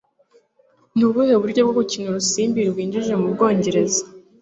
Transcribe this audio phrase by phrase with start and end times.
[0.95, 4.01] Ni ubuhe buryo bwo gukina urusimbi bwinjijwe mu Bwongereza?